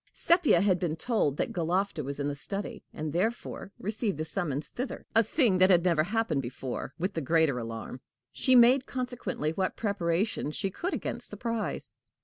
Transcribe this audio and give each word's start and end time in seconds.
Sepia 0.13 0.61
had 0.61 0.79
been 0.79 0.95
told 0.95 1.37
that 1.37 1.53
Galofta 1.53 2.03
was 2.03 2.19
in 2.19 2.27
the 2.27 2.33
study, 2.33 2.83
and 2.91 3.13
therefore 3.13 3.71
received 3.77 4.17
the 4.17 4.25
summons 4.25 4.71
thither 4.71 5.05
a 5.13 5.21
thing 5.21 5.59
that 5.59 5.69
had 5.69 5.83
never 5.83 6.01
happened 6.01 6.41
before 6.41 6.95
with 6.97 7.13
the 7.13 7.21
greater 7.21 7.59
alarm. 7.59 8.01
She 8.31 8.55
made, 8.55 8.87
consequently, 8.87 9.51
what 9.51 9.77
preparation 9.77 10.49
she 10.49 10.71
could 10.71 10.95
against 10.95 11.29
surprise. 11.29 11.93